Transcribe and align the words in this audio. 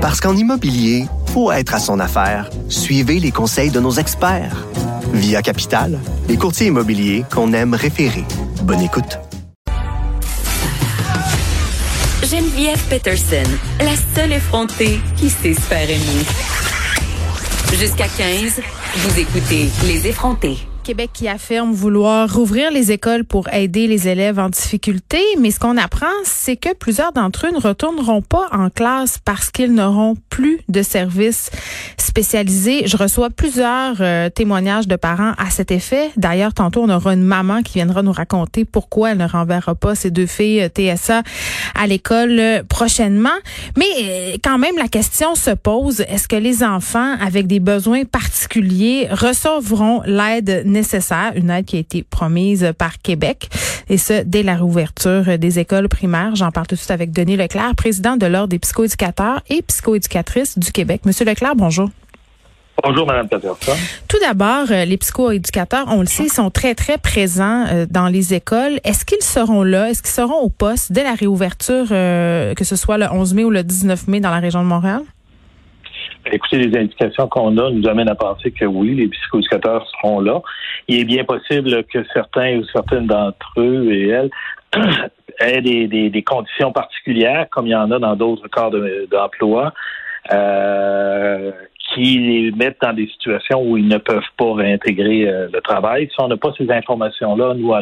Parce 0.00 0.18
qu'en 0.18 0.34
immobilier, 0.34 1.04
faut 1.26 1.52
être 1.52 1.74
à 1.74 1.78
son 1.78 2.00
affaire. 2.00 2.48
Suivez 2.70 3.20
les 3.20 3.30
conseils 3.30 3.70
de 3.70 3.80
nos 3.80 3.92
experts. 3.92 4.66
Via 5.12 5.42
Capital, 5.42 5.98
les 6.26 6.38
courtiers 6.38 6.68
immobiliers 6.68 7.24
qu'on 7.30 7.52
aime 7.52 7.74
référer. 7.74 8.24
Bonne 8.62 8.80
écoute. 8.80 9.18
Geneviève 12.22 12.82
Peterson, 12.88 13.50
la 13.80 13.94
seule 14.14 14.32
effrontée 14.32 15.00
qui 15.16 15.28
sait 15.28 15.52
se 15.52 15.60
faire 15.60 15.90
aimer. 15.90 16.24
Jusqu'à 17.78 18.08
15, 18.08 18.60
vous 18.96 19.18
écoutez 19.18 19.68
Les 19.86 20.06
effrontés. 20.06 20.69
Québec 20.82 21.10
qui 21.12 21.28
affirme 21.28 21.72
vouloir 21.72 22.32
rouvrir 22.32 22.70
les 22.70 22.92
écoles 22.92 23.24
pour 23.24 23.48
aider 23.52 23.86
les 23.86 24.08
élèves 24.08 24.38
en 24.38 24.48
difficulté, 24.48 25.18
mais 25.38 25.50
ce 25.50 25.60
qu'on 25.60 25.76
apprend, 25.76 26.06
c'est 26.24 26.56
que 26.56 26.74
plusieurs 26.74 27.12
d'entre 27.12 27.46
eux 27.46 27.50
ne 27.52 27.60
retourneront 27.60 28.22
pas 28.22 28.48
en 28.52 28.70
classe 28.70 29.18
parce 29.24 29.50
qu'ils 29.50 29.74
n'auront 29.74 30.16
plus 30.30 30.60
de 30.68 30.82
services 30.82 31.50
spécialisés. 31.98 32.86
Je 32.86 32.96
reçois 32.96 33.30
plusieurs 33.30 33.96
euh, 34.00 34.30
témoignages 34.30 34.88
de 34.88 34.96
parents 34.96 35.32
à 35.38 35.50
cet 35.50 35.70
effet. 35.70 36.10
D'ailleurs, 36.16 36.54
tantôt, 36.54 36.82
on 36.82 36.88
aura 36.88 37.14
une 37.14 37.22
maman 37.22 37.62
qui 37.62 37.74
viendra 37.74 38.02
nous 38.02 38.12
raconter 38.12 38.64
pourquoi 38.64 39.12
elle 39.12 39.18
ne 39.18 39.26
renverra 39.26 39.74
pas 39.74 39.94
ses 39.94 40.10
deux 40.10 40.26
filles 40.26 40.62
euh, 40.62 40.68
TSA 40.68 41.22
à 41.74 41.86
l'école 41.86 42.38
euh, 42.38 42.62
prochainement. 42.68 43.28
Mais 43.76 44.38
quand 44.42 44.58
même, 44.58 44.76
la 44.76 44.88
question 44.88 45.34
se 45.34 45.50
pose, 45.50 46.00
est-ce 46.00 46.26
que 46.26 46.36
les 46.36 46.62
enfants 46.62 47.16
avec 47.20 47.46
des 47.46 47.60
besoins 47.60 48.04
particuliers 48.04 49.08
recevront 49.10 50.02
l'aide 50.06 50.62
nécessaire, 50.70 51.32
une 51.34 51.50
aide 51.50 51.64
qui 51.64 51.76
a 51.76 51.80
été 51.80 52.02
promise 52.02 52.72
par 52.78 52.98
Québec, 52.98 53.48
et 53.88 53.98
ce, 53.98 54.22
dès 54.22 54.42
la 54.42 54.54
réouverture 54.54 55.38
des 55.38 55.58
écoles 55.58 55.88
primaires. 55.88 56.34
J'en 56.36 56.50
parle 56.50 56.66
tout 56.66 56.74
de 56.74 56.80
suite 56.80 56.90
avec 56.90 57.12
Denis 57.12 57.36
Leclerc, 57.36 57.74
président 57.76 58.16
de 58.16 58.26
l'Ordre 58.26 58.48
des 58.48 58.58
psychoéducateurs 58.58 59.42
et 59.48 59.62
psychoéducatrices 59.62 60.58
du 60.58 60.72
Québec. 60.72 61.02
Monsieur 61.04 61.24
Leclerc, 61.24 61.56
bonjour. 61.56 61.90
Bonjour, 62.82 63.06
Mme 63.06 63.28
Peterson. 63.28 63.72
Tout 64.08 64.18
d'abord, 64.20 64.66
euh, 64.70 64.84
les 64.84 64.96
psychoéducateurs, 64.96 65.86
on 65.88 66.00
le 66.00 66.06
sait, 66.06 66.28
sont 66.28 66.50
très, 66.50 66.74
très 66.74 66.98
présents 66.98 67.66
euh, 67.66 67.86
dans 67.88 68.08
les 68.08 68.32
écoles. 68.32 68.80
Est-ce 68.84 69.04
qu'ils 69.04 69.22
seront 69.22 69.62
là? 69.62 69.90
Est-ce 69.90 70.02
qu'ils 70.02 70.12
seront 70.12 70.40
au 70.40 70.48
poste 70.48 70.92
dès 70.92 71.04
la 71.04 71.14
réouverture, 71.14 71.86
euh, 71.90 72.54
que 72.54 72.64
ce 72.64 72.76
soit 72.76 72.96
le 72.96 73.06
11 73.10 73.34
mai 73.34 73.44
ou 73.44 73.50
le 73.50 73.62
19 73.62 74.08
mai 74.08 74.20
dans 74.20 74.30
la 74.30 74.38
région 74.38 74.62
de 74.62 74.68
Montréal? 74.68 75.02
Écoutez, 76.26 76.58
les 76.58 76.78
indications 76.78 77.28
qu'on 77.28 77.56
a 77.56 77.70
nous 77.70 77.88
amènent 77.88 78.08
à 78.08 78.14
penser 78.14 78.50
que 78.50 78.64
oui, 78.64 78.94
les 78.94 79.08
psychoéducateurs 79.08 79.86
seront 79.88 80.20
là. 80.20 80.42
Il 80.86 81.00
est 81.00 81.04
bien 81.04 81.24
possible 81.24 81.84
que 81.84 82.04
certains 82.12 82.58
ou 82.58 82.64
certaines 82.64 83.06
d'entre 83.06 83.52
eux 83.58 83.90
et 83.92 84.08
elles 84.08 84.30
aient 85.40 85.62
des, 85.62 86.22
conditions 86.22 86.72
particulières, 86.72 87.48
comme 87.50 87.66
il 87.66 87.70
y 87.70 87.76
en 87.76 87.90
a 87.90 87.98
dans 87.98 88.16
d'autres 88.16 88.48
corps 88.48 88.70
d'emploi, 89.10 89.72
euh, 90.32 91.52
qui 91.94 92.18
les 92.18 92.52
mettent 92.52 92.80
dans 92.82 92.92
des 92.92 93.08
situations 93.08 93.62
où 93.62 93.76
ils 93.76 93.88
ne 93.88 93.98
peuvent 93.98 94.22
pas 94.36 94.54
réintégrer 94.54 95.26
euh, 95.26 95.48
le 95.52 95.60
travail. 95.60 96.08
Si 96.12 96.20
on 96.20 96.28
n'a 96.28 96.36
pas 96.36 96.52
ces 96.56 96.70
informations-là, 96.70 97.54
nous, 97.54 97.72
à 97.72 97.80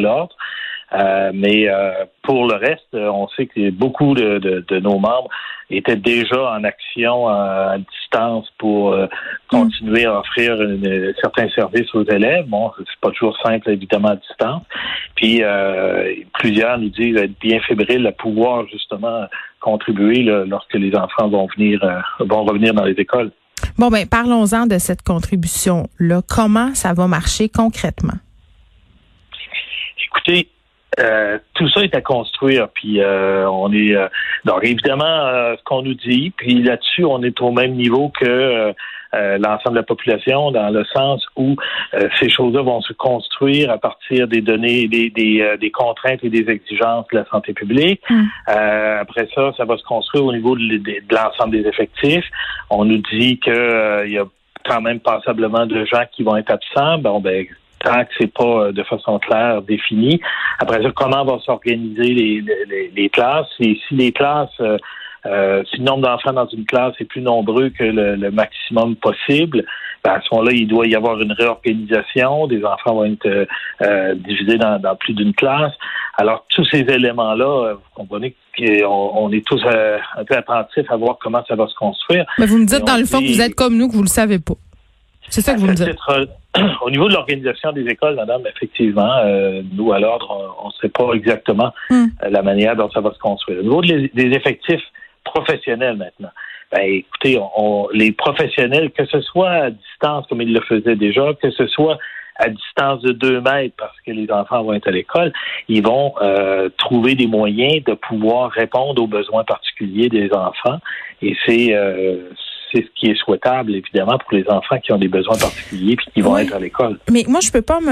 euh, 0.92 1.32
mais 1.34 1.68
euh, 1.68 2.06
pour 2.22 2.46
le 2.46 2.54
reste, 2.54 2.94
on 2.94 3.28
sait 3.28 3.46
que 3.46 3.70
beaucoup 3.70 4.14
de, 4.14 4.38
de, 4.38 4.80
nos 4.80 4.98
membres 4.98 5.28
étaient 5.70 5.96
déjà 5.96 6.52
en 6.52 6.64
action 6.64 7.28
à, 7.28 7.76
distance 7.78 8.50
pour 8.56 8.92
euh, 8.92 9.06
continuer 9.50 10.06
à 10.06 10.20
offrir 10.20 10.56
certains 11.20 11.50
services 11.50 11.94
aux 11.94 12.04
élèves. 12.04 12.46
Bon, 12.46 12.72
c'est 12.78 13.00
pas 13.02 13.10
toujours 13.10 13.36
simple, 13.44 13.68
évidemment, 13.70 14.08
à 14.08 14.16
distance. 14.16 14.62
Puis 15.14 15.42
plusieurs 16.38 16.78
nous 16.78 16.90
disent 16.90 17.16
être 17.16 17.38
bien 17.40 17.60
fébriles 17.60 18.06
à 18.06 18.12
pouvoir 18.12 18.66
justement 18.68 19.26
contribuer 19.60 20.22
lorsque 20.22 20.74
les 20.74 20.94
enfants 20.94 21.28
vont 21.28 21.48
venir 21.56 21.80
vont 22.20 22.44
revenir 22.44 22.72
dans 22.72 22.84
les 22.84 22.94
écoles. 22.94 23.32
Bon, 23.76 23.88
ben 23.88 24.06
parlons-en 24.06 24.66
de 24.66 24.78
cette 24.78 25.02
contribution-là. 25.02 26.22
Comment 26.28 26.74
ça 26.74 26.94
va 26.94 27.08
marcher 27.08 27.48
concrètement? 27.48 28.18
Écoutez, 30.06 30.48
euh, 30.98 31.38
tout 31.54 31.68
ça 31.68 31.82
est 31.82 31.94
à 31.94 32.00
construire, 32.00 32.68
puis 32.70 33.00
euh, 33.00 33.48
on 33.48 33.72
est 33.72 33.94
euh, 33.94 34.08
donc 34.44 34.64
évidemment 34.64 35.54
ce 35.56 35.62
qu'on 35.64 35.82
nous 35.82 35.94
dit, 35.94 36.32
puis 36.36 36.62
là-dessus 36.62 37.04
on 37.04 37.22
est 37.22 37.40
au 37.40 37.52
même 37.52 37.74
niveau 37.74 38.10
que 38.18 38.74
l'ensemble 39.12 39.76
de 39.76 39.80
la 39.80 39.82
population, 39.84 40.50
dans 40.50 40.70
le 40.70 40.84
sens 40.84 41.24
où 41.36 41.56
ces 42.18 42.28
choses-là 42.28 42.60
vont 42.62 42.82
se 42.82 42.92
construire 42.92 43.70
à 43.70 43.78
partir 43.78 44.28
des 44.28 44.42
données, 44.42 44.86
des, 44.86 45.08
des, 45.10 45.70
contraintes 45.70 46.22
et 46.22 46.28
des 46.28 46.50
exigences 46.50 47.06
de 47.12 47.18
la 47.18 47.24
santé 47.26 47.54
publique. 47.54 48.02
Hum. 48.10 48.28
après 48.46 49.28
ça, 49.34 49.52
ça 49.56 49.64
va 49.64 49.78
se 49.78 49.84
construire 49.84 50.24
au 50.26 50.32
niveau 50.32 50.56
de, 50.56 50.78
de 50.78 51.14
l'ensemble 51.14 51.52
des 51.52 51.68
effectifs. 51.68 52.26
On 52.70 52.84
nous 52.84 53.02
dit 53.10 53.38
que 53.38 54.06
il 54.06 54.12
y 54.12 54.18
a 54.18 54.26
quand 54.66 54.82
même 54.82 55.00
passablement 55.00 55.66
de 55.66 55.84
gens 55.86 56.04
qui 56.12 56.22
vont 56.22 56.36
être 56.36 56.50
absents. 56.50 56.98
Bon, 56.98 57.20
ben 57.20 57.46
tant 57.84 58.04
que 58.04 58.10
c'est 58.18 58.32
pas 58.32 58.66
euh, 58.66 58.72
de 58.72 58.82
façon 58.82 59.18
claire 59.18 59.62
définie. 59.62 60.20
Après 60.58 60.82
ça, 60.82 60.90
comment 60.94 61.24
vont 61.24 61.40
s'organiser 61.40 62.14
les, 62.14 62.44
les, 62.68 62.92
les, 62.94 63.08
classes? 63.08 63.48
Et 63.60 63.78
si 63.88 63.94
les 63.94 64.12
classes 64.12 64.48
euh, 64.60 64.78
euh, 65.26 65.62
si 65.70 65.78
le 65.78 65.84
nombre 65.84 66.02
d'enfants 66.02 66.32
dans 66.32 66.46
une 66.48 66.64
classe 66.64 66.94
est 67.00 67.04
plus 67.04 67.20
nombreux 67.20 67.70
que 67.70 67.84
le, 67.84 68.30
maximum 68.30 68.96
possible, 68.96 69.64
ben 70.04 70.12
à 70.12 70.20
ce 70.20 70.28
moment-là, 70.32 70.52
il 70.52 70.68
doit 70.68 70.86
y 70.86 70.94
avoir 70.94 71.20
une 71.20 71.32
réorganisation. 71.32 72.46
Des 72.46 72.64
enfants 72.64 72.94
vont 72.94 73.04
être 73.04 73.46
euh, 73.82 74.14
divisés 74.14 74.58
dans, 74.58 74.96
plus 74.96 75.14
d'une 75.14 75.34
classe. 75.34 75.72
Alors, 76.16 76.46
tous 76.50 76.64
ces 76.66 76.80
éléments-là, 76.80 77.74
vous 77.74 77.80
comprenez 77.94 78.34
qu'on 78.56 79.10
on 79.14 79.32
est 79.32 79.44
tous 79.44 79.60
un 79.66 80.24
peu 80.24 80.36
attentifs 80.36 80.90
à 80.90 80.96
voir 80.96 81.18
comment 81.20 81.44
ça 81.46 81.56
va 81.56 81.66
se 81.66 81.74
construire. 81.74 82.24
Mais 82.38 82.46
vous 82.46 82.58
me 82.58 82.64
dites, 82.64 82.84
dans 82.84 82.96
le 82.96 83.04
fond, 83.04 83.18
que 83.18 83.26
vous 83.26 83.40
êtes 83.40 83.54
comme 83.54 83.76
nous, 83.76 83.88
que 83.88 83.94
vous 83.94 84.02
le 84.02 84.08
savez 84.08 84.38
pas. 84.38 84.54
C'est 85.30 85.40
ça 85.40 85.54
que 85.54 85.60
vous 85.60 85.66
me 85.66 85.74
dites. 85.74 85.96
Au 86.82 86.90
niveau 86.90 87.08
de 87.08 87.14
l'organisation 87.14 87.72
des 87.72 87.86
écoles, 87.86 88.16
madame, 88.16 88.42
effectivement, 88.46 89.18
euh, 89.24 89.62
nous, 89.72 89.92
à 89.92 90.00
l'ordre, 90.00 90.56
on 90.62 90.68
ne 90.68 90.72
sait 90.80 90.88
pas 90.88 91.12
exactement 91.12 91.72
hmm. 91.90 92.06
euh, 92.22 92.30
la 92.30 92.42
manière 92.42 92.74
dont 92.74 92.90
ça 92.90 93.00
va 93.00 93.12
se 93.12 93.18
construire. 93.18 93.60
Au 93.60 93.62
niveau 93.62 93.82
des 93.82 94.10
effectifs 94.14 94.82
professionnels 95.24 95.96
maintenant, 95.96 96.30
ben, 96.72 96.80
écoutez, 96.82 97.38
on, 97.56 97.88
les 97.92 98.12
professionnels, 98.12 98.90
que 98.90 99.06
ce 99.06 99.20
soit 99.20 99.50
à 99.50 99.70
distance 99.70 100.26
comme 100.28 100.42
ils 100.42 100.52
le 100.52 100.60
faisaient 100.60 100.96
déjà, 100.96 101.32
que 101.40 101.50
ce 101.50 101.66
soit 101.66 101.98
à 102.36 102.48
distance 102.50 103.02
de 103.02 103.12
deux 103.12 103.40
mètres 103.40 103.74
parce 103.76 103.96
que 104.06 104.12
les 104.12 104.30
enfants 104.30 104.62
vont 104.62 104.72
être 104.72 104.86
à 104.86 104.92
l'école, 104.92 105.32
ils 105.68 105.82
vont 105.82 106.14
euh, 106.22 106.68
trouver 106.78 107.14
des 107.14 107.26
moyens 107.26 107.82
de 107.84 107.94
pouvoir 107.94 108.50
répondre 108.50 109.02
aux 109.02 109.06
besoins 109.06 109.44
particuliers 109.44 110.08
des 110.08 110.32
enfants. 110.32 110.78
Et 111.20 111.36
c'est 111.46 111.74
c'est 112.72 112.82
ce 112.82 112.88
qui 112.94 113.10
est 113.10 113.16
souhaitable, 113.16 113.74
évidemment, 113.74 114.18
pour 114.18 114.32
les 114.32 114.44
enfants 114.48 114.78
qui 114.82 114.92
ont 114.92 114.98
des 114.98 115.08
besoins 115.08 115.36
particuliers 115.36 115.96
puis 115.96 116.06
qui 116.14 116.20
vont 116.20 116.36
être 116.36 116.54
à 116.54 116.58
l'école. 116.58 116.98
Mais 117.10 117.24
moi, 117.28 117.40
je 117.40 117.50
peux 117.50 117.62
pas 117.62 117.80
me, 117.80 117.86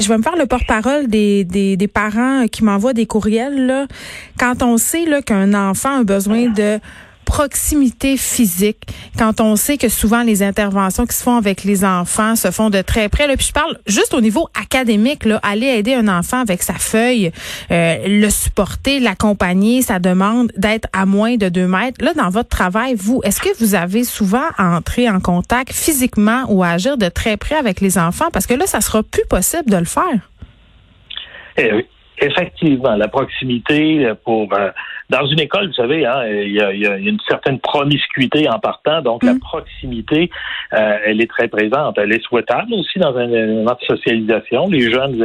je 0.00 0.08
vais 0.08 0.18
me 0.18 0.22
faire 0.22 0.36
le 0.36 0.46
porte-parole 0.46 1.06
des, 1.08 1.44
des, 1.44 1.76
des, 1.76 1.88
parents 1.88 2.46
qui 2.48 2.64
m'envoient 2.64 2.94
des 2.94 3.06
courriels, 3.06 3.66
là. 3.66 3.86
Quand 4.38 4.62
on 4.62 4.76
sait, 4.76 5.04
là, 5.04 5.22
qu'un 5.22 5.54
enfant 5.54 6.00
a 6.00 6.04
besoin 6.04 6.48
de 6.48 6.78
proximité 7.32 8.18
physique 8.18 8.82
quand 9.18 9.40
on 9.40 9.56
sait 9.56 9.78
que 9.78 9.88
souvent 9.88 10.22
les 10.22 10.42
interventions 10.42 11.06
qui 11.06 11.16
se 11.16 11.22
font 11.22 11.38
avec 11.38 11.64
les 11.64 11.82
enfants 11.82 12.36
se 12.36 12.50
font 12.50 12.68
de 12.68 12.82
très 12.82 13.08
près. 13.08 13.26
Là. 13.26 13.38
Puis 13.38 13.46
je 13.46 13.52
parle 13.54 13.78
juste 13.86 14.12
au 14.12 14.20
niveau 14.20 14.50
académique, 14.54 15.24
là, 15.24 15.40
aller 15.42 15.66
aider 15.66 15.94
un 15.94 16.08
enfant 16.08 16.40
avec 16.42 16.62
sa 16.62 16.74
feuille, 16.74 17.32
euh, 17.70 17.96
le 18.06 18.28
supporter, 18.28 19.00
l'accompagner, 19.00 19.80
ça 19.80 19.98
demande 19.98 20.52
d'être 20.58 20.88
à 20.92 21.06
moins 21.06 21.36
de 21.36 21.48
deux 21.48 21.66
mètres. 21.66 22.04
Là, 22.04 22.12
dans 22.12 22.28
votre 22.28 22.50
travail, 22.50 22.96
vous, 22.96 23.22
est-ce 23.24 23.40
que 23.40 23.56
vous 23.58 23.74
avez 23.74 24.04
souvent 24.04 24.48
entré 24.58 25.08
en 25.08 25.18
contact 25.18 25.72
physiquement 25.72 26.44
ou 26.50 26.62
agir 26.62 26.98
de 26.98 27.08
très 27.08 27.38
près 27.38 27.56
avec 27.56 27.80
les 27.80 27.96
enfants? 27.96 28.28
Parce 28.30 28.46
que 28.46 28.52
là, 28.52 28.66
ça 28.66 28.82
sera 28.82 29.02
plus 29.02 29.24
possible 29.24 29.70
de 29.70 29.78
le 29.78 29.86
faire. 29.86 30.28
Eh 31.56 31.86
effectivement, 32.18 32.94
la 32.94 33.08
proximité 33.08 34.12
pour 34.24 34.52
euh, 34.52 34.70
dans 35.12 35.26
une 35.26 35.40
école, 35.40 35.66
vous 35.66 35.74
savez, 35.74 36.06
hein, 36.06 36.24
il, 36.26 36.52
y 36.52 36.86
a, 36.86 36.96
une 36.96 37.18
certaine 37.28 37.60
promiscuité 37.60 38.48
en 38.48 38.58
partant, 38.58 39.02
donc 39.02 39.22
la 39.22 39.34
mm. 39.34 39.40
proximité, 39.40 40.30
euh, 40.72 40.98
elle 41.04 41.20
est 41.20 41.30
très 41.30 41.48
présente. 41.48 41.98
Elle 41.98 42.12
est 42.12 42.24
souhaitable 42.24 42.72
aussi 42.72 42.98
dans 42.98 43.14
un 43.16 43.28
élément 43.28 43.76
de 43.78 43.84
socialisation. 43.86 44.68
Les 44.68 44.90
jeunes, 44.90 45.22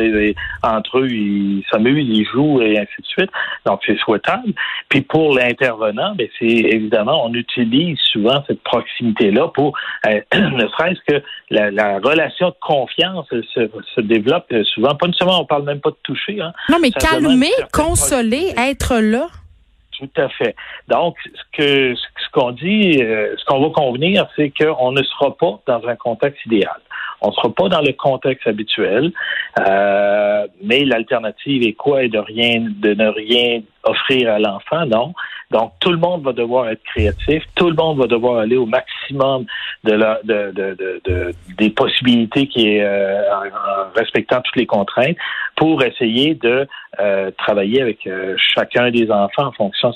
entre 0.61 0.99
eux, 0.99 1.09
ils 1.09 1.63
s'amusent, 1.71 2.05
ils 2.09 2.25
jouent 2.25 2.61
et 2.61 2.77
ainsi 2.77 3.01
de 3.01 3.07
suite. 3.07 3.29
Donc 3.65 3.79
c'est 3.85 3.97
souhaitable. 3.99 4.53
Puis 4.89 5.01
pour 5.01 5.33
l'intervenant, 5.33 6.13
ben 6.15 6.27
c'est 6.37 6.45
évidemment, 6.45 7.25
on 7.25 7.33
utilise 7.33 7.97
souvent 8.11 8.43
cette 8.47 8.61
proximité-là 8.63 9.47
pour, 9.53 9.77
euh, 10.05 10.19
ne 10.35 10.67
serait-ce 10.67 10.99
que 11.07 11.23
la, 11.49 11.99
relation 11.99 12.49
de 12.49 12.55
confiance 12.59 13.25
se, 13.29 13.69
se, 13.95 14.01
développe 14.01 14.53
souvent. 14.73 14.95
Pas 14.95 15.07
nécessairement, 15.07 15.41
on 15.41 15.45
parle 15.45 15.63
même 15.63 15.79
pas 15.79 15.91
de 15.91 15.97
toucher. 16.03 16.41
Hein. 16.41 16.51
Non, 16.69 16.77
mais 16.81 16.91
calmer, 16.91 17.47
consoler, 17.71 18.53
être 18.57 18.99
là. 18.99 19.27
Tout 19.97 20.09
à 20.17 20.29
fait. 20.29 20.55
Donc, 20.87 21.15
ce 21.23 21.57
que 21.57 21.95
ce 21.95 22.31
qu'on 22.31 22.51
dit, 22.51 23.01
euh, 23.01 23.35
ce 23.37 23.45
qu'on 23.45 23.61
va 23.61 23.69
convenir, 23.69 24.27
c'est 24.35 24.51
qu'on 24.51 24.91
ne 24.91 25.01
sera 25.01 25.35
pas 25.35 25.59
dans 25.65 25.87
un 25.87 25.95
contexte 25.95 26.45
idéal. 26.45 26.79
On 27.21 27.29
ne 27.29 27.33
sera 27.33 27.49
pas 27.49 27.67
dans 27.67 27.81
le 27.81 27.93
contexte 27.93 28.45
habituel, 28.45 29.11
euh, 29.59 30.45
mais 30.63 30.85
l'alternative 30.85 31.63
est 31.63 31.73
quoi? 31.73 32.03
Est 32.03 32.09
de 32.09 32.19
rien, 32.19 32.67
de 32.69 32.93
ne 32.93 33.07
rien 33.07 33.61
offrir 33.83 34.33
à 34.33 34.39
l'enfant, 34.39 34.85
non. 34.85 35.13
Donc, 35.49 35.71
tout 35.79 35.91
le 35.91 35.97
monde 35.97 36.23
va 36.23 36.33
devoir 36.33 36.69
être 36.69 36.83
créatif, 36.83 37.43
tout 37.55 37.69
le 37.69 37.75
monde 37.75 37.97
va 37.97 38.05
devoir 38.05 38.39
aller 38.39 38.57
au 38.57 38.65
maximum 38.65 39.45
de, 39.87 39.93
la, 39.93 40.19
de, 40.23 40.51
de, 40.51 41.01
de, 41.05 41.31
des 41.57 41.69
possibilités 41.69 42.47
qui 42.47 42.67
est 42.67 42.83
euh, 42.83 43.21
en, 43.33 43.97
respectant 43.97 44.41
toutes 44.41 44.57
les 44.57 44.65
contraintes 44.65 45.15
pour 45.55 45.81
essayer 45.83 46.35
de 46.35 46.67
euh, 46.99 47.31
travailler 47.37 47.81
avec 47.81 48.05
euh, 48.05 48.35
chacun 48.37 48.91
des 48.91 49.09
enfants 49.09 49.47
en 49.47 49.51
fonction 49.53 49.89
de 49.89 49.95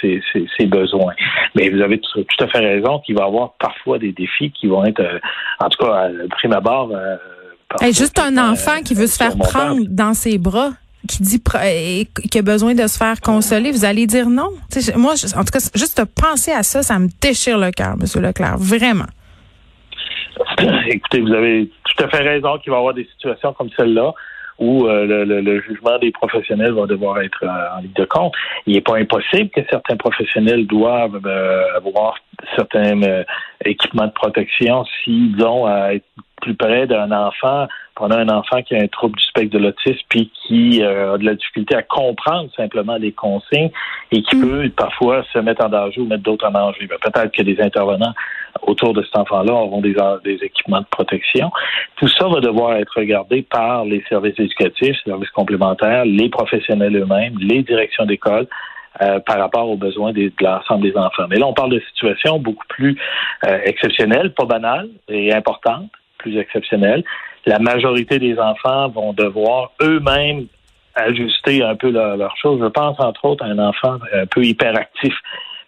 ses, 0.00 0.22
ses, 0.32 0.46
ses, 0.56 0.66
besoins. 0.66 1.12
Mais 1.54 1.68
vous 1.68 1.80
avez 1.80 2.00
tout, 2.00 2.24
à 2.40 2.48
fait 2.48 2.58
raison 2.58 3.00
qu'il 3.00 3.16
va 3.16 3.24
y 3.24 3.26
avoir 3.26 3.52
parfois 3.58 3.98
des 3.98 4.12
défis 4.12 4.50
qui 4.52 4.66
vont 4.66 4.84
être, 4.84 5.04
en 5.60 5.68
tout 5.68 5.84
cas, 5.84 5.92
à 5.92 6.08
prime 6.30 6.52
abord, 6.52 6.90
juste 7.92 8.18
un 8.18 8.36
enfant 8.38 8.80
qui 8.84 8.94
veut 8.94 9.06
se 9.06 9.16
faire 9.16 9.36
prendre 9.36 9.82
dans 9.88 10.14
ses 10.14 10.38
bras 10.38 10.70
qui 11.06 11.22
dit 11.22 11.42
qui 12.30 12.38
a 12.38 12.42
besoin 12.42 12.74
de 12.74 12.86
se 12.86 12.98
faire 12.98 13.20
consoler, 13.20 13.70
vous 13.70 13.84
allez 13.84 14.06
dire 14.06 14.28
non. 14.28 14.50
moi, 14.96 15.14
en 15.36 15.44
tout 15.44 15.52
cas, 15.52 15.70
juste 15.74 16.04
penser 16.04 16.50
à 16.50 16.64
ça, 16.64 16.82
ça 16.82 16.98
me 16.98 17.08
déchire 17.20 17.58
le 17.58 17.70
cœur, 17.70 17.96
Monsieur 17.96 18.20
Leclerc, 18.20 18.56
vraiment. 18.58 19.06
Écoutez, 20.88 21.20
vous 21.20 21.32
avez 21.32 21.70
tout 21.84 22.04
à 22.04 22.08
fait 22.08 22.22
raison 22.22 22.58
qu'il 22.58 22.70
va 22.70 22.76
y 22.76 22.80
avoir 22.80 22.94
des 22.94 23.04
situations 23.04 23.52
comme 23.52 23.70
celle-là 23.76 24.12
où 24.58 24.86
euh, 24.86 25.24
le, 25.24 25.60
jugement 25.60 25.98
des 25.98 26.10
professionnels 26.10 26.72
va 26.72 26.86
devoir 26.86 27.20
être 27.20 27.42
euh, 27.42 27.76
en 27.76 27.80
ligne 27.80 27.92
de 27.94 28.04
compte. 28.04 28.32
Il 28.66 28.74
n'est 28.74 28.80
pas 28.80 28.96
impossible 28.96 29.50
que 29.50 29.60
certains 29.70 29.96
professionnels 29.96 30.66
doivent 30.66 31.20
euh, 31.26 31.76
avoir 31.76 32.16
certains 32.54 33.00
équipements 33.64 34.06
de 34.06 34.12
protection 34.12 34.84
s'ils 34.84 35.42
ont 35.44 35.66
à 35.66 35.94
être 35.94 36.06
plus 36.42 36.54
près 36.54 36.86
d'un 36.86 37.10
enfant, 37.12 37.66
a 37.98 38.14
un 38.14 38.28
enfant 38.28 38.62
qui 38.62 38.74
a 38.76 38.82
un 38.82 38.88
trouble 38.88 39.16
du 39.16 39.24
spectre 39.24 39.56
de 39.56 39.58
l'autisme 39.58 40.04
puis 40.10 40.30
qui 40.46 40.82
a 40.82 41.16
de 41.16 41.24
la 41.24 41.34
difficulté 41.34 41.74
à 41.74 41.82
comprendre 41.82 42.50
simplement 42.54 42.96
les 42.96 43.12
consignes 43.12 43.70
et 44.12 44.22
qui 44.22 44.36
mm. 44.36 44.40
peut 44.42 44.70
parfois 44.76 45.24
se 45.32 45.38
mettre 45.38 45.64
en 45.64 45.70
danger 45.70 46.00
ou 46.00 46.06
mettre 46.06 46.22
d'autres 46.22 46.46
en 46.46 46.52
danger. 46.52 46.86
Ben, 46.86 46.98
peut-être 47.00 47.32
que 47.32 47.42
des 47.42 47.60
intervenants 47.60 48.12
autour 48.62 48.92
de 48.92 49.02
cet 49.02 49.16
enfant-là 49.16 49.52
auront 49.52 49.80
des, 49.80 49.94
des 50.24 50.38
équipements 50.42 50.80
de 50.80 50.86
protection. 50.90 51.50
Tout 51.96 52.08
ça 52.08 52.28
va 52.28 52.40
devoir 52.40 52.74
être 52.76 52.92
regardé 52.96 53.42
par 53.42 53.84
les 53.84 54.02
services 54.08 54.38
éducatifs, 54.38 54.96
les 55.04 55.12
services 55.12 55.30
complémentaires, 55.30 56.04
les 56.04 56.28
professionnels 56.28 56.96
eux-mêmes, 56.96 57.36
les 57.38 57.62
directions 57.62 58.06
d'école. 58.06 58.46
Euh, 59.02 59.20
par 59.20 59.38
rapport 59.38 59.68
aux 59.68 59.76
besoins 59.76 60.12
de 60.12 60.32
l'ensemble 60.40 60.90
des 60.90 60.96
enfants. 60.96 61.26
Mais 61.28 61.36
là, 61.36 61.46
on 61.46 61.52
parle 61.52 61.70
de 61.70 61.82
situations 61.92 62.38
beaucoup 62.38 62.64
plus 62.66 62.96
euh, 63.46 63.58
exceptionnelles, 63.64 64.32
pas 64.32 64.46
banales 64.46 64.88
et 65.08 65.34
importantes, 65.34 65.90
plus 66.16 66.38
exceptionnelles. 66.38 67.04
La 67.44 67.58
majorité 67.58 68.18
des 68.18 68.38
enfants 68.38 68.88
vont 68.88 69.12
devoir 69.12 69.72
eux-mêmes 69.82 70.46
ajuster 70.94 71.62
un 71.62 71.74
peu 71.76 71.90
leurs 71.90 72.16
leur 72.16 72.36
choses. 72.38 72.58
Je 72.62 72.68
pense 72.68 72.98
entre 72.98 73.26
autres 73.26 73.44
à 73.44 73.48
un 73.48 73.58
enfant 73.58 73.98
un 74.14 74.24
peu 74.24 74.42
hyperactif. 74.42 75.14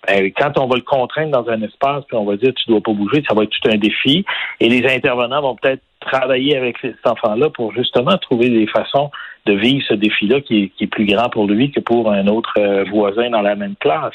Ben, 0.09 0.33
quand 0.37 0.59
on 0.59 0.67
va 0.67 0.77
le 0.77 0.83
contraindre 0.83 1.43
dans 1.43 1.51
un 1.51 1.61
espace, 1.63 2.05
puis 2.07 2.17
on 2.17 2.25
va 2.25 2.37
dire 2.37 2.53
tu 2.55 2.71
dois 2.71 2.81
pas 2.81 2.93
bouger, 2.93 3.23
ça 3.29 3.35
va 3.35 3.45
être 3.45 3.51
tout 3.51 3.69
un 3.69 3.77
défi. 3.77 4.25
Et 4.61 4.69
les 4.69 4.87
intervenants 4.91 5.43
vont 5.43 5.57
peut-être 5.57 5.83
travailler 6.01 6.57
avec 6.57 6.79
cet 6.79 7.07
enfant-là 7.07 7.51
pour 7.51 7.73
justement 7.75 8.17
trouver 8.19 8.49
des 8.49 8.67
façons 8.67 9.11
de 9.47 9.53
vivre 9.53 9.85
ce 9.89 9.95
défi-là 9.95 10.41
qui 10.41 10.73
est, 10.79 10.87
plus 10.87 11.07
grand 11.07 11.29
pour 11.29 11.47
lui 11.47 11.71
que 11.71 11.81
pour 11.81 12.11
un 12.11 12.27
autre 12.29 12.55
euh, 12.59 12.85
voisin 12.91 13.31
dans 13.31 13.43
la 13.43 13.57
même 13.57 13.75
classe 13.77 14.15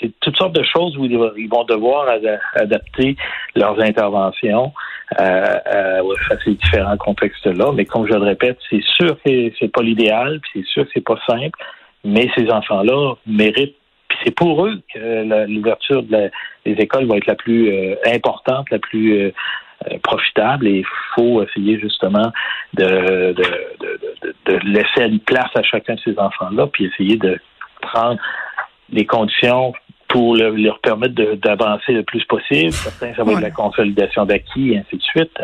c'est 0.00 0.12
toutes 0.20 0.36
sortes 0.36 0.54
de 0.54 0.62
choses 0.62 0.96
où 0.96 1.04
ils 1.04 1.48
vont 1.48 1.64
devoir 1.64 2.06
adapter 2.54 3.16
leurs 3.54 3.80
interventions 3.80 4.72
euh, 5.20 5.58
euh, 5.74 6.14
à 6.30 6.38
ces 6.44 6.54
différents 6.54 6.96
contextes-là. 6.96 7.72
Mais 7.74 7.84
comme 7.84 8.06
je 8.06 8.12
le 8.12 8.24
répète, 8.24 8.58
c'est 8.70 8.82
sûr 8.82 9.16
que 9.24 9.50
c'est 9.58 9.72
pas 9.72 9.82
l'idéal, 9.82 10.40
c'est 10.52 10.64
sûr 10.66 10.84
que 10.84 10.90
c'est 10.94 11.04
pas 11.04 11.18
simple, 11.26 11.58
mais 12.04 12.28
ces 12.36 12.50
enfants-là 12.50 13.14
méritent 13.26 13.76
c'est 14.24 14.34
pour 14.34 14.66
eux 14.66 14.80
que 14.92 15.46
l'ouverture 15.46 16.02
des 16.02 16.30
écoles 16.64 17.06
va 17.06 17.16
être 17.16 17.26
la 17.26 17.34
plus 17.34 17.70
euh, 17.70 17.94
importante, 18.06 18.70
la 18.70 18.78
plus 18.78 19.32
profitable. 20.02 20.66
Et 20.66 20.78
il 20.78 20.86
faut 21.14 21.42
essayer 21.42 21.78
justement 21.78 22.32
de, 22.74 23.32
de, 23.32 24.58
laisser 24.64 25.04
une 25.04 25.20
place 25.20 25.50
à 25.54 25.62
chacun 25.62 25.94
de 25.94 26.00
ces 26.00 26.18
enfants-là, 26.18 26.66
puis 26.66 26.86
essayer 26.86 27.16
de 27.16 27.38
prendre 27.80 28.18
les 28.90 29.06
conditions 29.06 29.72
pour 30.08 30.36
leur 30.36 30.80
permettre 30.80 31.14
d'avancer 31.36 31.92
le 31.92 32.02
plus 32.02 32.24
possible. 32.24 32.72
Certains, 32.72 33.14
ça 33.14 33.24
va 33.24 33.32
être 33.32 33.40
la 33.40 33.50
consolidation 33.50 34.24
d'acquis 34.24 34.72
et 34.72 34.78
ainsi 34.78 34.96
de 34.96 35.02
suite. 35.02 35.38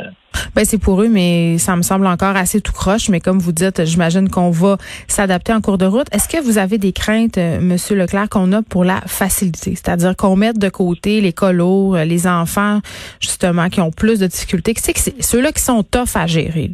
Ben 0.55 0.65
c'est 0.65 0.79
pour 0.79 1.03
eux, 1.03 1.09
mais 1.09 1.59
ça 1.59 1.77
me 1.77 1.83
semble 1.83 2.07
encore 2.07 2.37
assez 2.37 2.61
tout 2.61 2.73
croche. 2.73 3.09
Mais 3.09 3.21
comme 3.21 3.39
vous 3.39 3.53
dites, 3.53 3.85
j'imagine 3.85 4.29
qu'on 4.29 4.51
va 4.51 4.79
s'adapter 5.07 5.53
en 5.53 5.61
cours 5.61 5.79
de 5.79 5.87
route. 5.87 6.07
Est-ce 6.13 6.29
que 6.29 6.43
vous 6.43 6.59
avez 6.59 6.79
des 6.79 6.93
craintes, 6.93 7.39
euh, 7.39 7.61
Monsieur 7.61 7.97
Leclerc, 7.97 8.29
qu'on 8.29 8.53
a 8.53 8.63
pour 8.63 8.85
la 8.85 9.01
facilité, 9.03 9.75
c'est-à-dire 9.75 10.17
qu'on 10.17 10.37
mette 10.37 10.59
de 10.59 10.69
côté 10.69 11.21
les 11.21 11.33
colos, 11.33 11.97
euh, 11.97 12.05
les 12.05 12.27
enfants 12.27 12.81
justement 13.21 13.69
qui 13.69 13.81
ont 13.81 13.91
plus 13.91 14.19
de 14.19 14.27
difficultés, 14.27 14.75
c'est 14.77 15.23
ceux-là 15.23 15.53
qui 15.53 15.63
sont 15.63 15.83
tough 15.83 16.17
à 16.17 16.27
gérer. 16.27 16.71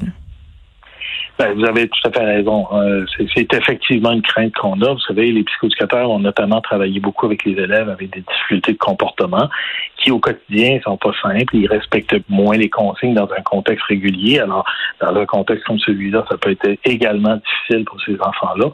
Ben, 1.40 1.54
vous 1.54 1.64
avez 1.64 1.88
tout 1.88 2.06
à 2.06 2.12
fait 2.12 2.22
raison. 2.22 2.68
Euh, 2.70 3.06
c'est 3.34 3.50
effectivement 3.54 4.12
une 4.12 4.20
crainte 4.20 4.52
qu'on 4.56 4.78
a. 4.82 4.92
Vous 4.92 5.00
savez, 5.00 5.32
les 5.32 5.42
psychoéducateurs 5.42 6.10
ont 6.10 6.18
notamment 6.18 6.60
travaillé 6.60 7.00
beaucoup 7.00 7.24
avec 7.24 7.46
les 7.46 7.52
élèves 7.52 7.88
avec 7.88 8.10
des 8.10 8.20
difficultés 8.20 8.72
de 8.72 8.76
comportement 8.76 9.48
qui, 9.96 10.10
au 10.10 10.18
quotidien, 10.18 10.78
sont 10.84 10.98
pas 10.98 11.12
simples. 11.22 11.56
Ils 11.56 11.66
respectent 11.66 12.28
moins 12.28 12.58
les 12.58 12.68
consignes 12.68 13.14
dans 13.14 13.30
un 13.32 13.40
contexte 13.40 13.86
régulier. 13.86 14.40
Alors, 14.40 14.66
dans 15.00 15.14
un 15.16 15.24
contexte 15.24 15.64
comme 15.64 15.78
celui-là, 15.78 16.26
ça 16.30 16.36
peut 16.36 16.50
être 16.50 16.78
également 16.84 17.36
difficile 17.36 17.86
pour 17.86 17.98
ces 18.02 18.20
enfants-là. 18.20 18.66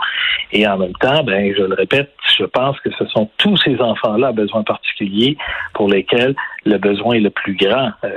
Et 0.51 0.67
en 0.67 0.77
même 0.77 0.95
temps, 0.95 1.23
ben, 1.23 1.55
je 1.57 1.63
le 1.63 1.75
répète, 1.75 2.13
je 2.37 2.47
pense 2.47 2.81
que 2.81 2.91
ce 2.99 3.07
sont 3.07 3.31
tous 3.39 3.57
ces 3.59 3.81
enfants-là 3.81 4.29
à 4.29 4.33
besoin 4.33 4.65
particulier 4.65 5.37
pour 5.73 5.89
lesquels 5.89 6.35
le 6.67 6.79
besoin 6.79 7.15
est 7.15 7.21
le 7.21 7.31
plus 7.31 7.55
grand. 7.55 7.93
Euh, 8.05 8.11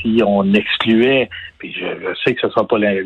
si 0.00 0.20
on 0.24 0.54
excluait, 0.54 1.28
puis 1.58 1.72
je, 1.72 2.14
sais 2.24 2.34
que 2.34 2.40
ce 2.40 2.46
ne 2.46 2.52
sera 2.52 2.66
pas 2.66 2.78
le, 2.78 3.04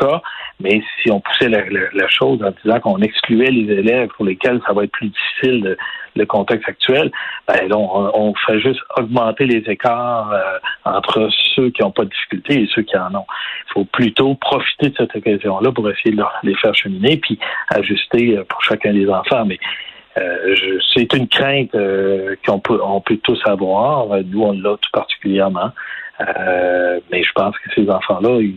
cas, 0.00 0.22
mais 0.60 0.82
si 1.02 1.10
on 1.10 1.20
poussait 1.20 1.48
la, 1.48 2.08
chose 2.08 2.42
en 2.42 2.52
disant 2.64 2.80
qu'on 2.80 2.98
excluait 2.98 3.50
les 3.50 3.72
élèves 3.72 4.08
pour 4.16 4.24
lesquels 4.24 4.60
ça 4.66 4.72
va 4.72 4.84
être 4.84 4.92
plus 4.92 5.08
difficile 5.08 5.76
le 6.16 6.26
contexte 6.26 6.68
actuel, 6.68 7.10
ben 7.48 7.72
on, 7.72 8.10
on, 8.14 8.34
fait 8.46 8.60
juste 8.60 8.80
augmenter 8.96 9.46
les 9.46 9.64
écarts 9.68 10.32
euh, 10.32 10.58
entre 10.84 11.28
ceux 11.54 11.70
qui 11.70 11.82
n'ont 11.82 11.90
pas 11.90 12.04
de 12.04 12.10
difficultés 12.10 12.62
et 12.62 12.68
ceux 12.72 12.82
qui 12.82 12.96
en 12.96 13.14
ont. 13.14 13.26
Il 13.68 13.72
faut 13.72 13.84
plutôt 13.84 14.36
profiter 14.36 14.90
de 14.90 14.94
cette 14.96 15.14
occasion-là 15.16 15.72
pour 15.72 15.90
essayer 15.90 16.14
de 16.14 16.22
les 16.44 16.54
faire 16.54 16.74
cheminer, 16.74 17.16
puis 17.16 17.38
ajuster 17.70 18.38
euh, 18.38 18.44
pour 18.44 18.62
chacun 18.62 18.92
des 18.92 19.08
enfants. 19.08 19.44
Mais 19.44 19.58
euh, 20.16 20.54
c'est 20.94 21.12
une 21.12 21.28
crainte 21.28 21.74
euh, 21.74 22.36
qu'on 22.46 22.60
peut, 22.60 22.78
on 22.82 23.00
peut 23.00 23.18
tous 23.22 23.40
avoir. 23.46 24.06
Nous, 24.24 24.42
on 24.42 24.52
l'a 24.52 24.76
tout 24.80 24.90
particulièrement. 24.92 25.70
Euh, 26.20 27.00
mais 27.10 27.22
je 27.24 27.32
pense 27.34 27.54
que 27.58 27.74
ces 27.74 27.90
enfants-là, 27.90 28.40
il 28.40 28.56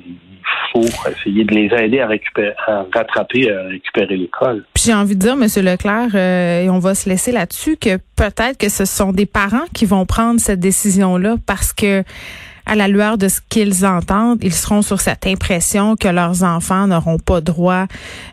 faut 0.71 0.85
essayer 1.09 1.43
de 1.43 1.53
les 1.53 1.73
aider 1.83 1.99
à 1.99 2.07
récupérer, 2.07 2.53
à 2.67 2.85
rattraper, 2.93 3.51
à 3.51 3.63
récupérer 3.63 4.15
l'école. 4.15 4.63
J'ai 4.77 4.93
envie 4.93 5.15
de 5.15 5.21
dire, 5.21 5.35
Monsieur 5.35 5.63
Leclerc, 5.63 6.15
et 6.15 6.69
on 6.69 6.79
va 6.79 6.93
se 6.93 7.09
laisser 7.09 7.31
là-dessus, 7.31 7.77
que 7.77 7.97
peut-être 8.15 8.57
que 8.59 8.69
ce 8.69 8.85
sont 8.85 9.11
des 9.11 9.25
parents 9.25 9.65
qui 9.73 9.85
vont 9.85 10.05
prendre 10.05 10.39
cette 10.39 10.59
décision-là 10.59 11.35
parce 11.47 11.73
que 11.73 12.03
à 12.69 12.75
la 12.75 12.89
lueur 12.89 13.17
de 13.17 13.29
ce 13.29 13.39
qu'ils 13.49 13.85
entendent, 13.85 14.39
ils 14.43 14.53
seront 14.53 14.81
sur 14.81 14.99
cette 14.99 15.25
impression 15.25 15.95
que 15.95 16.09
leurs 16.09 16.43
enfants 16.43 16.85
n'auront 16.85 17.17
pas 17.17 17.41
droit 17.41 17.85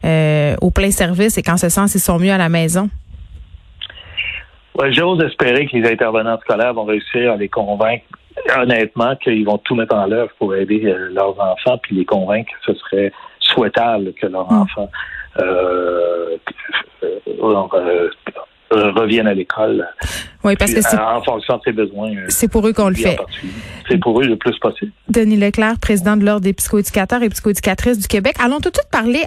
au 0.03 0.71
plein 0.71 0.91
service 0.91 1.39
et 1.39 1.43
qu'en 1.43 1.57
ce 1.57 1.71
sens, 1.71 1.95
ils 1.95 2.01
sont 2.01 2.19
mieux 2.19 2.33
à 2.33 2.39
la 2.39 2.49
maison. 2.51 2.91
Ouais, 4.79 4.93
J'ose 4.93 5.23
espérer 5.23 5.67
que 5.67 5.77
les 5.77 5.91
intervenants 5.91 6.39
scolaires 6.41 6.75
vont 6.75 6.85
réussir 6.85 7.33
à 7.33 7.37
les 7.37 7.49
convaincre 7.49 8.05
honnêtement 8.57 9.17
qu'ils 9.17 9.45
vont 9.45 9.59
tout 9.59 9.75
mettre 9.75 9.95
en 9.95 10.11
œuvre 10.11 10.31
pour 10.39 10.55
aider 10.55 10.83
euh, 10.85 11.11
leurs 11.13 11.39
enfants, 11.41 11.79
puis 11.83 11.97
les 11.97 12.05
convaincre 12.05 12.51
que 12.51 12.73
ce 12.73 12.79
serait 12.81 13.13
souhaitable 13.41 14.13
que 14.15 14.27
leurs 14.27 14.51
mm. 14.51 14.63
enfants 14.63 14.91
euh, 15.39 16.37
euh, 17.03 18.11
reviennent 18.71 19.27
à 19.27 19.35
l'école. 19.35 19.89
Oui, 20.43 20.57
parce 20.57 20.75
que 20.75 20.83
c'est 20.83 20.99
en 20.99 21.23
fonction 21.23 21.57
de 21.57 21.63
ses 21.65 21.73
besoins. 21.73 22.11
C'est 22.29 22.51
pour 22.51 22.67
eux 22.67 22.73
qu'on 22.73 22.89
le 22.89 22.95
fait. 22.95 23.19
C'est 23.89 23.99
pour 23.99 24.21
eux 24.21 24.27
le 24.27 24.37
plus 24.37 24.59
possible. 24.59 24.93
Denis 25.09 25.37
Leclerc, 25.37 25.79
président 25.81 26.17
de 26.17 26.25
l'Ordre 26.25 26.43
des 26.43 26.53
psychoéducateurs 26.53 27.23
et 27.23 27.29
psychoéducatrices 27.29 27.99
du 27.99 28.09
Québec. 28.09 28.35
Allons 28.43 28.61
tout 28.61 28.71
de 28.71 28.77
suite 28.77 28.91
parler 28.91 29.21